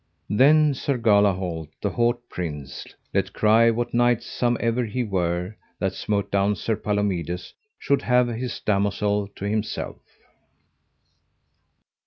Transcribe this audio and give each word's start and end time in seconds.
Then 0.31 0.73
Sir 0.73 0.97
Galahalt, 0.97 1.69
the 1.79 1.91
haut 1.91 2.27
prince, 2.27 2.87
let 3.13 3.33
cry 3.33 3.69
what 3.69 3.93
knight 3.93 4.23
somever 4.23 4.83
he 4.83 5.03
were 5.03 5.55
that 5.77 5.93
smote 5.93 6.31
down 6.31 6.55
Sir 6.55 6.75
Palomides 6.75 7.53
should 7.77 8.01
have 8.01 8.27
his 8.27 8.59
damosel 8.61 9.27
to 9.35 9.45
himself. 9.47 10.01